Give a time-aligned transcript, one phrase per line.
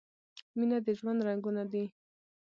[0.57, 1.85] مینه د ژوند رنګونه دي.